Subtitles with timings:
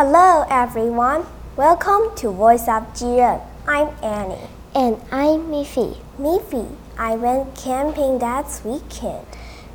[0.00, 1.26] Hello, everyone.
[1.56, 3.42] Welcome to Voice of Jiren.
[3.66, 4.46] I'm Annie.
[4.72, 5.98] And I'm Miffy.
[6.16, 9.26] Miffy, I went camping that weekend.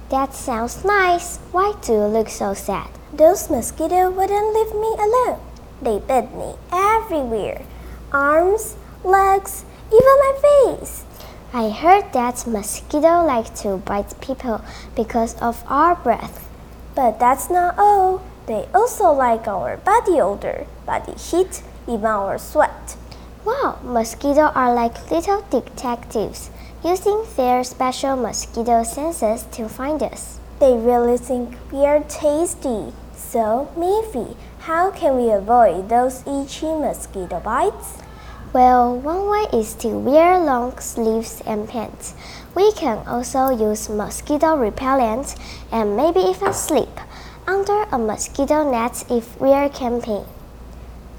[0.08, 1.40] That sounds nice.
[1.52, 2.88] Why do you look so sad?
[3.12, 5.42] Those mosquitoes wouldn't leave me alone.
[5.82, 7.62] They bit me everywhere
[8.14, 11.04] arms, legs, even my face.
[11.52, 14.62] I heard that mosquitoes like to bite people
[14.96, 16.50] because of our breath.
[16.96, 18.24] But that's not all.
[18.46, 22.98] They also like our body odor, body heat, even our sweat.
[23.46, 26.50] Wow, mosquitoes are like little detectives,
[26.84, 30.40] using their special mosquito senses to find us.
[30.60, 32.92] They really think we are tasty.
[33.16, 37.98] So, Miffy, how can we avoid those itchy mosquito bites?
[38.52, 42.14] Well, one way is to wear long sleeves and pants.
[42.56, 45.36] We can also use mosquito repellent
[45.72, 47.00] and maybe even sleep
[47.48, 50.26] under a mosquito net if we're camping.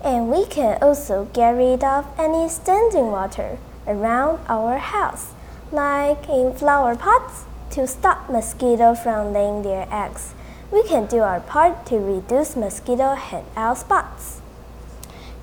[0.05, 5.33] And we can also get rid of any standing water around our house,
[5.73, 10.35] like in flower pots, to stop mosquitoes from laying their eggs.
[10.71, 14.41] We can do our part to reduce mosquito hangout spots.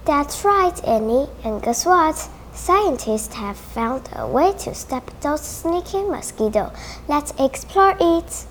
[0.06, 1.28] That's right, Annie.
[1.44, 2.30] And guess what?
[2.54, 6.72] Scientists have found a way to stop those sneaky mosquitoes.
[7.08, 8.46] Let's explore it.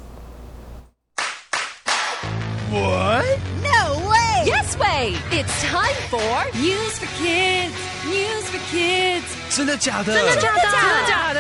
[2.72, 3.26] What?
[3.64, 4.44] No way!
[4.46, 5.16] Yes way!
[5.32, 7.74] It's time for News for Kids.
[8.06, 9.24] News for Kids.
[9.56, 10.14] 真的假的？
[10.14, 10.62] 真的假的？
[10.62, 11.40] 真的假的？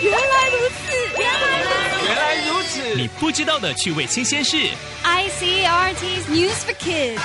[0.00, 0.92] 原来如此！
[1.18, 2.06] 原来如此！
[2.06, 2.94] 原来如此！
[2.96, 4.56] 你不知道的趣味新鲜事。
[5.04, 7.20] ICRT's News for Kids.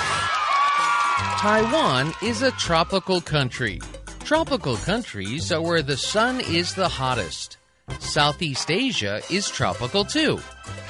[1.39, 3.79] Taiwan is a tropical country.
[4.23, 7.57] Tropical countries are where the sun is the hottest.
[7.99, 10.39] Southeast Asia is tropical too.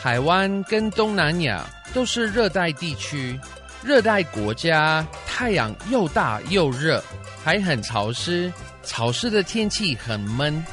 [0.01, 3.39] 台湾跟东南亚都是热带地区。
[3.83, 7.03] 热带国家太阳又大又热，
[7.43, 8.51] 还很潮湿。
[8.83, 10.63] 潮湿的天气很闷。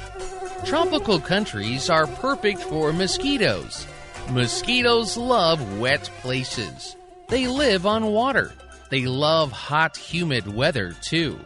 [0.64, 3.84] Tropical countries are perfect for mosquitoes.
[4.30, 6.94] Mosquitoes love wet places.
[7.28, 8.52] They live on water.
[8.90, 11.38] They love hot, humid weather too.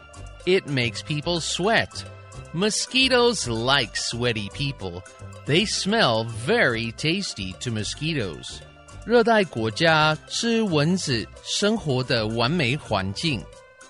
[0.45, 2.05] It makes people sweat.
[2.53, 5.03] Mosquitoes like sweaty people.
[5.47, 8.61] They smell very tasty to mosquitoes.
[9.05, 13.41] 热带国家是蚊子生活的完美环境。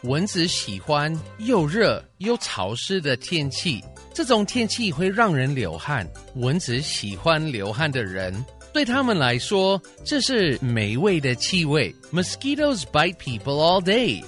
[0.02, 3.82] 蚊子喜欢又热又潮湿的天气，
[4.12, 6.06] 这种天气会让人流汗。
[6.34, 11.94] 蚊子喜欢流汗的人，对他们来说，这是美味的气味。
[12.12, 14.22] Mosquitoes bite people all day.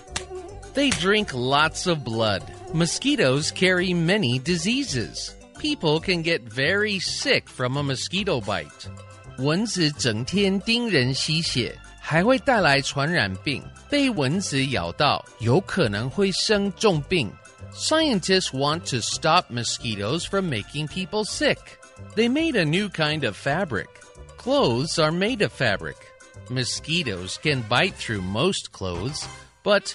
[0.74, 2.42] They drink lots of blood.
[2.72, 5.34] Mosquitoes carry many diseases.
[5.58, 8.88] People can get very sick from a mosquito bite.
[9.38, 13.62] 蚊子整天叮人吸血，还会带来传染病。
[13.88, 17.30] 被蚊子咬到，有可能会生重病。
[17.74, 21.58] Scientists want to stop mosquitoes from making people sick.
[22.16, 23.88] They made a new kind of fabric.
[24.36, 25.96] Clothes are made of fabric.
[26.48, 29.26] Mosquitoes can bite through most clothes,
[29.62, 29.94] but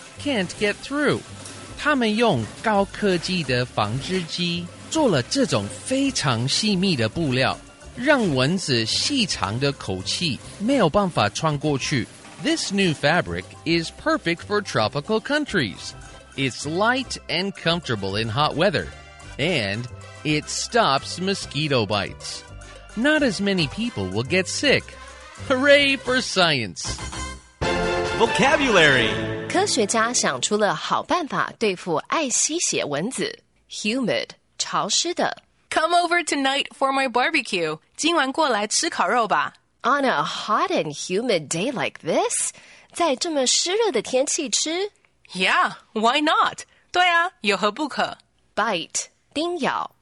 [0.22, 1.20] can't get through.
[1.78, 7.58] 他们用高科技的纺织机做了这种非常细密的布料，
[7.94, 12.06] 让蚊子细长的口气没有办法穿过去。
[12.42, 15.92] This new fabric is perfect for tropical countries.
[16.36, 18.86] It's light and comfortable in hot weather,
[19.38, 19.84] and
[20.22, 22.42] it stops mosquito bites.
[22.94, 24.84] Not as many people will get sick.
[25.48, 27.19] Hooray for science!
[28.20, 29.10] Vocabulary.
[29.48, 33.38] 科学家想出了好办法对付爱吸血蚊子，
[33.70, 34.28] humid
[34.58, 35.42] 潮湿的。
[35.70, 37.78] Come over tonight for my barbecue.
[37.96, 39.54] 今晚过来吃烤肉吧。
[39.82, 42.52] On a hot and humid day like this，
[42.92, 44.90] 在这么湿热的天气吃
[45.32, 46.60] Yeah, why not?
[46.90, 48.18] 对啊，有何不可？
[48.54, 49.92] bite 叮咬。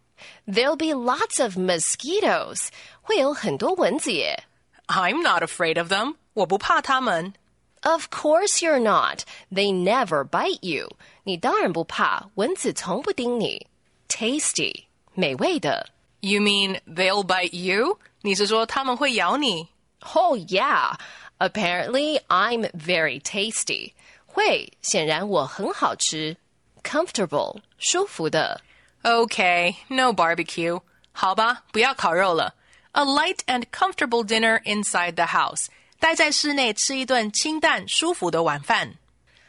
[0.47, 2.69] There'll be lots of mosquitoes，
[3.03, 4.45] 会有很多蚊子耶。
[4.87, 6.17] I'm not afraid of them.
[6.35, 7.35] 我不怕它们。
[7.83, 9.25] Of course you're not.
[9.53, 10.91] They never bite you.
[11.25, 13.67] 你当然不怕，蚊子从不叮你。
[14.09, 15.91] Tasty，美味的。
[16.21, 17.99] You mean they'll bite you?
[18.23, 19.69] 你是说他们会咬你？
[20.15, 20.97] Oh yeah.
[21.39, 23.93] Apparently I'm very tasty.
[24.25, 26.37] 会，显然我很好吃，
[26.83, 28.63] comfortable 舒服的。
[29.03, 30.81] Okay, no barbecue.
[31.13, 32.55] 好吧，不要烤肉了。
[32.93, 35.67] A light and comfortable dinner inside the house.
[36.00, 38.96] 待在室内吃一顿清淡舒服的晚饭。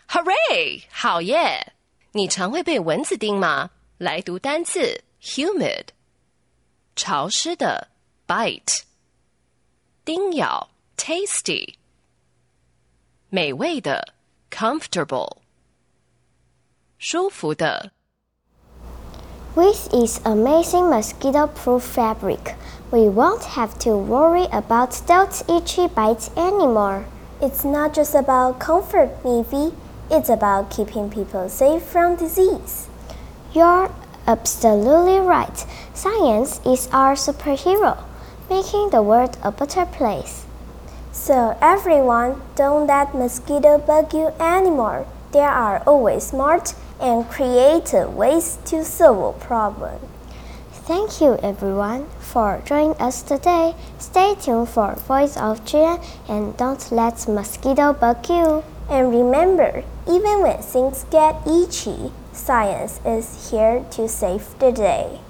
[0.08, 0.82] Hooray！
[0.90, 1.72] 好耶！
[2.12, 3.70] 你常会被蚊子叮吗？
[3.96, 5.84] 来读单词：humid，
[6.96, 7.88] 潮湿的
[8.26, 8.80] ；bite，
[10.04, 11.74] 叮咬；tasty，
[13.28, 14.14] 美味的
[14.50, 15.36] ；comfortable，
[16.98, 17.92] 舒服的。
[19.54, 22.54] With its amazing mosquito proof fabric,
[22.90, 27.04] we won't have to worry about those itchy bites anymore.
[27.40, 29.72] It's not just about comfort, Miffy.
[30.10, 32.88] It's about keeping people safe from disease.
[33.52, 33.90] You're
[34.26, 35.64] absolutely right.
[35.94, 38.02] Science is our superhero,
[38.48, 40.44] making the world a better place.
[41.12, 45.06] So, everyone, don't let mosquito bug you anymore.
[45.30, 50.00] There are always smart and creative ways to solve a problem.
[50.90, 53.76] Thank you everyone for joining us today.
[54.00, 58.64] Stay tuned for Voice of Jiren and don't let mosquito bug you.
[58.90, 65.20] And remember, even when things get itchy, science is here to save the day.